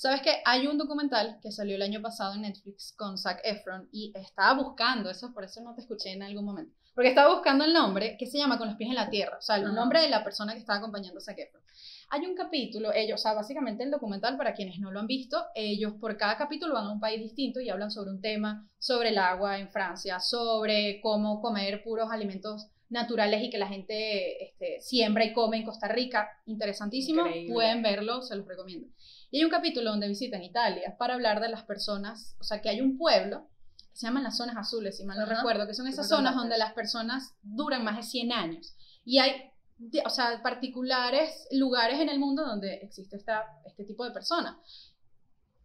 [0.00, 3.86] Sabes que hay un documental que salió el año pasado en Netflix con Zac Efron
[3.92, 7.64] y estaba buscando, eso por eso no te escuché en algún momento, porque estaba buscando
[7.64, 10.00] el nombre que se llama Con los pies en la tierra, o sea, el nombre
[10.00, 11.62] de la persona que estaba acompañando a Zac Efron.
[12.08, 15.44] Hay un capítulo, ellos, o sea, básicamente el documental, para quienes no lo han visto,
[15.54, 19.10] ellos por cada capítulo van a un país distinto y hablan sobre un tema, sobre
[19.10, 24.80] el agua en Francia, sobre cómo comer puros alimentos naturales y que la gente este,
[24.80, 26.28] siembra y come en Costa Rica.
[26.46, 27.52] Interesantísimo, Increíble.
[27.52, 28.88] pueden verlo, se los recomiendo.
[29.30, 32.68] Y hay un capítulo donde visitan Italia para hablar de las personas, o sea, que
[32.68, 33.48] hay un pueblo
[33.90, 35.36] que se llaman las zonas azules, si mal no Ajá.
[35.36, 38.74] recuerdo, que son esas zonas donde las personas duran más de 100 años.
[39.04, 44.04] Y hay, de- o sea, particulares lugares en el mundo donde existe esta, este tipo
[44.04, 44.56] de personas.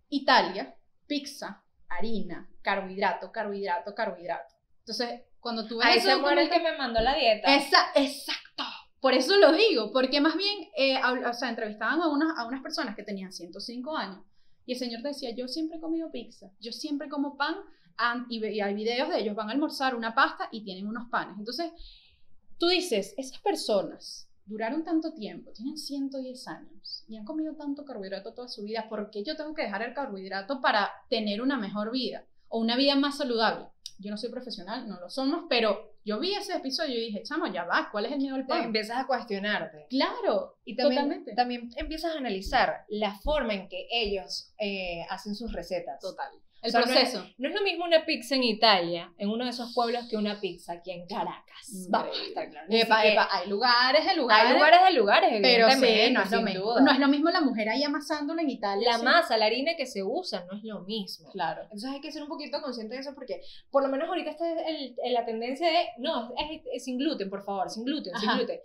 [0.10, 0.76] Italia,
[1.08, 4.54] pizza, harina, carbohidrato, carbohidrato, carbohidrato.
[4.80, 7.56] Entonces, cuando tú ves Ahí se muere el que me mandó la dieta.
[7.56, 8.45] Esa- exacto.
[9.06, 10.98] Por eso lo digo, porque más bien, eh,
[11.48, 14.24] entrevistaban a unas, a unas personas que tenían 105 años
[14.66, 17.54] y el señor decía, yo siempre he comido pizza, yo siempre como pan
[17.98, 21.08] an- y, y hay videos de ellos, van a almorzar una pasta y tienen unos
[21.12, 21.38] panes.
[21.38, 21.72] Entonces,
[22.58, 28.34] tú dices, esas personas duraron tanto tiempo, tienen 110 años y han comido tanto carbohidrato
[28.34, 31.92] toda su vida, ¿por qué yo tengo que dejar el carbohidrato para tener una mejor
[31.92, 33.68] vida o una vida más saludable?
[33.98, 37.48] Yo no soy profesional, no lo somos, pero yo vi ese episodio y dije, chamo,
[37.48, 38.64] ya va, ¿cuál es el miedo al Te pan?
[38.66, 39.88] empiezas a cuestionarte.
[39.90, 41.34] Claro, Y también, totalmente.
[41.34, 46.00] también empiezas a analizar la forma en que ellos eh, hacen sus recetas.
[46.02, 46.30] Total.
[46.66, 47.26] El O sea, no es- proceso.
[47.38, 50.40] No es lo mismo una pizza en Italia, en uno de esos pueblos, que una
[50.42, 51.88] pizza aquí en Caracas.
[51.90, 52.28] Vamos a Increíble.
[52.30, 52.70] estar claros.
[52.70, 54.48] Ni Epa, hay lugares de lugares.
[54.48, 56.64] Hay lugares de lugares, pero sí, no es lo mismo.
[56.66, 56.82] duda.
[56.82, 58.92] No es lo mismo la mujer ahí amasándolo en Italia.
[58.94, 59.04] La sí.
[59.06, 61.32] masa, la harina que se usa no es lo mismo.
[61.32, 61.62] Claro.
[61.64, 64.50] Entonces hay que ser un poquito consciente de eso porque por lo menos ahorita está
[64.68, 68.30] el- el- la tendencia de, no, es, es sin gluten, por favor, sin gluten, sin
[68.32, 68.60] gluten.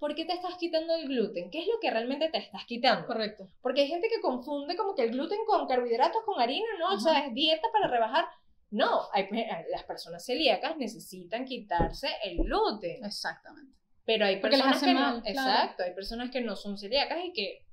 [0.00, 1.50] ¿Por qué te estás quitando el gluten?
[1.50, 3.06] ¿Qué es lo que realmente te estás quitando?
[3.06, 3.46] Correcto.
[3.62, 6.94] Porque hay gente que confunde como que el gluten con carbohidratos, con harina, ¿no?
[6.94, 8.24] O sea, es dieta para rebajar.
[8.70, 13.04] No, hay, pe- las personas celíacas necesitan quitarse el gluten.
[13.04, 13.76] Exactamente.
[14.06, 15.22] Pero hay Porque personas que mal, no.
[15.22, 15.50] claro.
[15.50, 17.66] Exacto, hay personas que no son celíacas y que.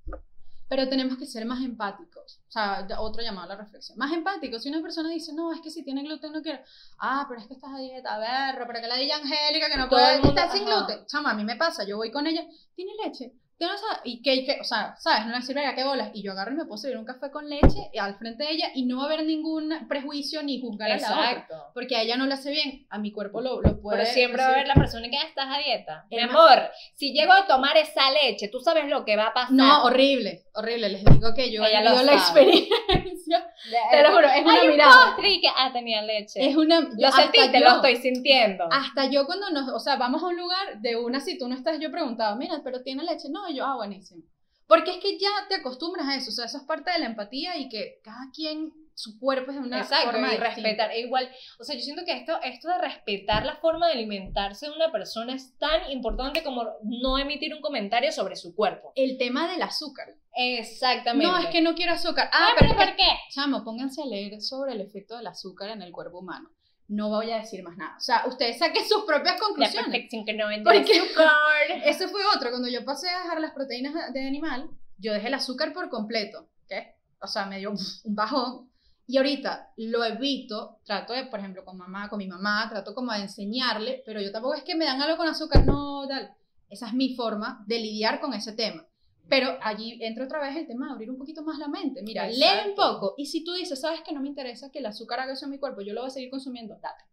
[0.70, 2.40] Pero tenemos que ser más empáticos.
[2.48, 3.98] O sea, otro llamado a la reflexión.
[3.98, 4.64] Más empáticos.
[4.64, 6.60] Si una persona dice, no, es que si tiene gluten no quiero.
[7.00, 8.14] Ah, pero es que estás a dieta.
[8.16, 10.16] A ver, pero que la diga Angélica que no Todo puede.
[10.16, 11.06] el mundo- Está sin gluten.
[11.06, 11.86] Chama, a mí me pasa.
[11.86, 12.46] Yo voy con ella.
[12.76, 13.34] ¿Tiene leche?
[13.58, 15.26] ¿Tiene esa- y que, que, o sea, ¿sabes?
[15.26, 16.12] No le sirve a qué bolas.
[16.14, 18.68] Y yo agarro y me puedo servir un café con leche al frente de ella
[18.76, 21.32] y no va a haber ningún prejuicio ni juzgar a la otra.
[21.32, 21.64] Exacto.
[21.74, 22.86] Porque a ella no le hace bien.
[22.90, 23.98] A mi cuerpo lo, lo puede.
[24.00, 26.06] Pero siempre va a haber la persona que "Ah, estás a dieta.
[26.12, 29.52] Mi amor, si llego a tomar esa leche, tú sabes lo que va a pasar.
[29.54, 30.90] No, horrible, horrible.
[30.90, 32.78] Les digo que yo Ella lo la experiencia.
[33.92, 35.08] Te lo juro, es una Hay un mirada.
[35.08, 36.48] postre y que, ah, tenía leche.
[36.48, 36.80] Es una.
[36.80, 38.66] lo hasta sentiste, yo- lo estoy sintiendo.
[38.72, 41.56] Hasta yo cuando nos, o sea, vamos a un lugar de una, si tú no
[41.56, 43.28] estás, yo preguntaba, mira, pero tiene leche.
[43.30, 44.24] No, y yo, ah, buenísimo.
[44.68, 47.06] Porque es que ya te acostumbras a eso, o sea, eso es parte de la
[47.06, 50.90] empatía y que cada quien, su cuerpo es de una Exacto, forma y respetar.
[50.92, 51.30] E igual,
[51.60, 54.92] o sea, yo siento que esto, esto de respetar la forma de alimentarse de una
[54.92, 58.92] persona es tan importante como no emitir un comentario sobre su cuerpo.
[58.96, 60.16] El tema del azúcar.
[60.34, 61.32] Exactamente.
[61.32, 62.30] No, es que no quiero azúcar.
[62.34, 63.08] Ah, Ah, pero ¿por qué?
[63.30, 66.50] Chamo, pónganse a leer sobre el efecto del azúcar en el cuerpo humano.
[66.88, 67.96] No voy a decir más nada.
[67.98, 69.92] O sea, ustedes saquen sus propias La conclusiones.
[69.92, 71.02] perfección que no Porque-.
[71.86, 72.50] Ese fue otro.
[72.50, 76.50] Cuando yo pasé a dejar las proteínas de animal, yo dejé el azúcar por completo.
[76.68, 76.96] ¿Qué?
[77.22, 78.70] O sea, me dio un bajón.
[79.10, 83.14] Y ahorita lo evito, trato de, por ejemplo, con mamá, con mi mamá, trato como
[83.14, 86.34] de enseñarle, pero yo tampoco es que me dan algo con azúcar, no, tal.
[86.70, 88.86] Esa es mi forma de lidiar con ese tema.
[89.30, 92.02] Pero allí entra otra vez el tema de abrir un poquito más la mente.
[92.02, 93.14] Mira, lee un poco.
[93.18, 95.52] Y si tú dices, sabes que no me interesa que el azúcar haga eso en
[95.52, 97.04] mi cuerpo, yo lo voy a seguir consumiendo, date.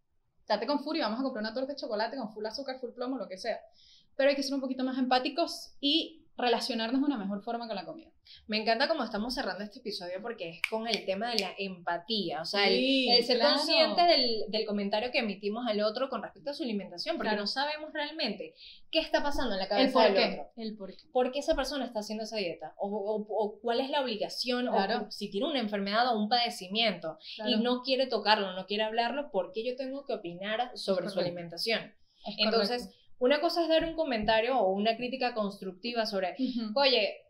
[0.47, 3.17] Date con furia, vamos a comprar una torta de chocolate con full azúcar, full plomo,
[3.17, 3.59] lo que sea.
[4.15, 7.75] Pero hay que ser un poquito más empáticos y relacionarnos de una mejor forma con
[7.75, 8.09] la comida.
[8.47, 12.41] Me encanta cómo estamos cerrando este episodio porque es con el tema de la empatía,
[12.41, 13.55] o sea, el- Sí, el, ser claro.
[13.57, 17.43] consciente del, del comentario que emitimos al otro con respecto a su alimentación, porque Claro.
[17.43, 18.55] no sabemos realmente
[18.91, 20.23] qué está pasando en la El cabeza por del qué.
[20.41, 20.51] otro.
[20.57, 21.03] El por qué.
[21.11, 22.73] ¿Por qué esa persona está haciendo esa dieta?
[22.77, 25.05] O, o- o cuál es la obligación, Claro.
[25.07, 27.17] o si tiene una enfermedad o un padecimiento
[27.47, 31.19] y no quiere tocarlo, no quiere hablarlo, ¿por qué yo tengo que opinar sobre su
[31.19, 31.93] alimentación?
[32.25, 33.04] Es Entonces, correcto.
[33.19, 36.35] Una cosa es dar un comentario o una crítica constructiva sobre
[36.75, 37.21] oye,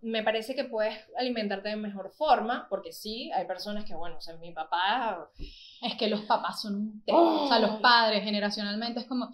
[0.00, 4.20] me parece que puedes alimentarte de mejor forma, porque sí, hay personas que, bueno, o
[4.20, 5.30] sea, mi papá,
[5.82, 7.44] es que los papás son un tema.
[7.44, 7.80] O sea, los Oh.
[7.80, 9.30] padres generacionalmente es como.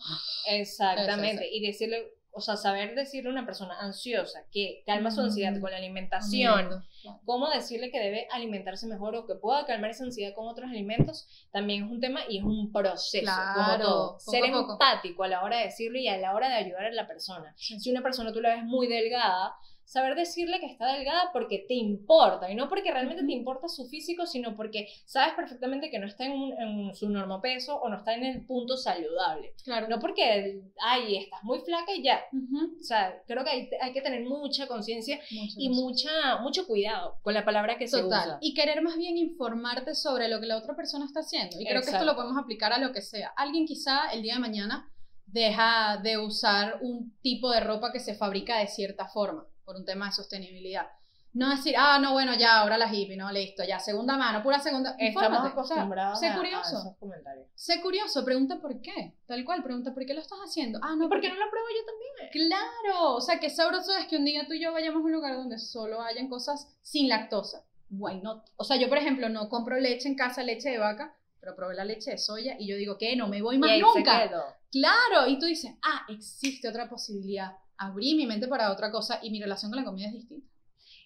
[0.46, 5.52] exactamente, y decirle, o sea, saber decirle a una persona ansiosa que calma su ansiedad
[5.52, 5.60] Mm.
[5.60, 6.84] con la alimentación,
[7.24, 11.26] cómo decirle que debe alimentarse mejor o que pueda calmar esa ansiedad con otros alimentos,
[11.50, 14.08] también es un tema y es un proceso, como Claro, todo.
[14.18, 14.72] poco Ser poco.
[14.72, 17.52] empático a la hora de decirlo y a la hora de ayudar a la persona.
[17.56, 19.54] Si una persona tú la ves muy delgada,
[19.90, 23.38] saber decirle que está delgada porque te importa, y no porque realmente te Ujú.
[23.40, 27.74] importa su físico, sino porque sabes perfectamente que no está en, un- en su normopeso
[27.80, 29.52] o no está en el punto saludable.
[29.64, 29.88] Claro.
[29.88, 32.20] No porque, ay, estás muy flaca y ya.
[32.32, 32.76] Ujú.
[32.78, 35.18] O sea, creo que hay, hay que tener mucha conciencia
[35.56, 38.26] y mucha, mucho cuidado con la palabra que se Total.
[38.28, 38.38] usa.
[38.40, 41.56] Y querer más bien informarte sobre lo que la otra persona está haciendo.
[41.58, 42.06] Y creo que esto Exacto.
[42.06, 43.32] lo podemos aplicar a lo que sea.
[43.36, 44.88] Alguien quizá el día de mañana
[45.26, 49.84] deja de usar un tipo de ropa que se fabrica de cierta forma, por un
[49.84, 50.88] tema de sostenibilidad.
[51.32, 54.58] No decir, ah, no, bueno, ya, ahora la hippie, no, listo, ya, segunda mano, pura
[54.58, 54.96] segunda.
[54.98, 56.78] Estamos Infórmate, o sea, acostumbrados sé a- a, curioso.
[56.78, 57.46] esos comentarios.
[57.54, 59.14] Sé curioso, pregunta por qué.
[59.26, 60.80] Tal cual, pregunta por qué lo estás haciendo.
[60.82, 62.48] Ah, no, ¿Por qué no lo pruebo yo también?
[62.48, 65.12] Claro, o sea, qué sabroso es que un día tú y yo vayamos a un
[65.12, 67.62] lugar donde solo hayan cosas sin lactosa.
[67.90, 68.48] Why not?
[68.56, 71.74] O sea, yo, por ejemplo, no compro leche en casa, leche de vaca, pero probé
[71.74, 73.16] la leche de soya y yo digo, ¿qué?
[73.16, 74.30] No me voy más y nunca.
[74.70, 77.52] Claro, y tú dices, ah, existe otra posibilidad.
[77.76, 80.48] Abrí mi mente para otra cosa y mi relación con la comida es distinta.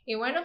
[0.06, 0.42] Y bueno,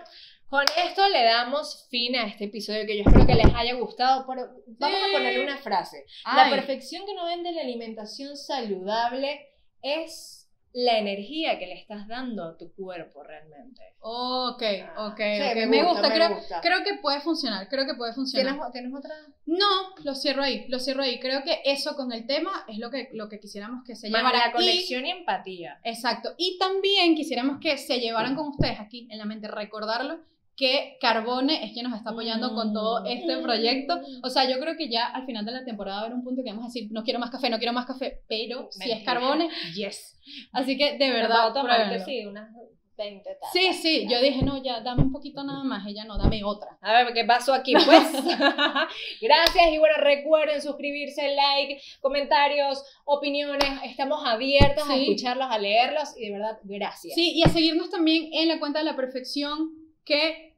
[0.48, 4.26] con esto le damos fin a este episodio que yo espero que les haya gustado.
[4.28, 6.06] Pero vamos a ponerle una frase.
[6.24, 9.48] La perfección que no vende la alimentación saludable
[9.82, 10.39] es
[10.74, 13.82] la energía que le estás dando a tu cuerpo realmente.
[14.02, 14.64] Ok,
[14.96, 15.56] Ah, ok, sí, ok.
[15.56, 16.62] me Me gusta, gusta, me creo, gusta.
[16.62, 18.54] creo que puede funcionar, creo que puede funcionar.
[18.54, 19.16] ¿Tienes, ¿Tienes otra?
[19.46, 19.66] No,
[20.04, 21.20] lo cierro ahí, lo cierro ahí.
[21.20, 24.38] Creo que eso con el tema es lo que, lo que quisiéramos que se llevara.
[24.38, 25.80] la Y- conexión y empatía.
[25.84, 26.34] Exacto.
[26.38, 30.20] Y también quisiéramos que se llevaran con ustedes aquí en la mente, recordarlo,
[30.60, 33.44] que Carbone es quien nos está apoyando con todo este Mm.
[33.44, 33.98] proyecto.
[34.24, 36.24] O sea, yo creo que ya al final de la temporada va a haber un
[36.26, 38.92] punto que vamos a decir, no quiero más café, no quiero más café, pero si
[38.92, 39.02] es.
[39.06, 40.20] Carbone, yes.
[40.52, 42.06] Así que de Me verdad, puedo tomar que pruébenlo.
[42.06, 42.50] sí, unas
[42.98, 43.54] 20 tazas.
[43.54, 46.78] Sí, sí, yo dije, no, ya, dame un poquito nada más, ella no, dame otra.
[46.82, 47.72] A ver, ¿qué pasó aquí?
[47.86, 48.12] Pues,
[49.22, 55.04] gracias y bueno, recuerden suscribirse, like, comentarios, opiniones, estamos abiertas a Sí.
[55.04, 57.14] escucharlos, a leerlos y de verdad, gracias.
[57.16, 59.70] Sí, y a seguirnos también en la cuenta de la perfección
[60.06, 60.49] que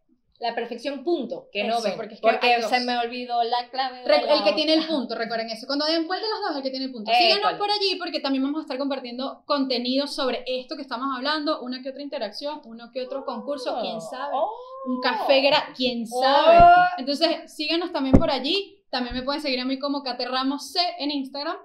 [0.41, 3.43] La perfección punto, que no Eso, ven, porque porque, es que hay se me olvidó
[3.43, 3.99] la clave.
[3.99, 5.67] de Re- la el que tiene el punto, recuerden eso.
[5.67, 7.11] Cuando den vuelta los dos, el que tiene el punto.
[7.11, 7.57] Eh, Síganos ¿cuál?
[7.59, 11.83] por allí porque también vamos a estar compartiendo contenido sobre esto que estamos hablando, una
[11.83, 14.33] que otra interacción, uno que otro concurso, quién sabe.
[14.33, 14.49] Oh.
[14.87, 15.43] Un café
[15.77, 16.21] quién Oh.
[16.23, 16.57] sabe.
[16.97, 18.83] Entonces, síganos también por allí.
[18.89, 21.55] También me pueden seguir a mí como Kate Ramos C en Instagram.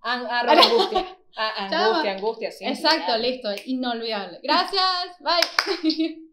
[0.00, 1.06] An- angustia.
[1.36, 2.64] Ah, angustia, angustia, sí.
[2.64, 4.40] Exacto, listo, inolvidable.
[4.42, 6.18] Gracias, bye.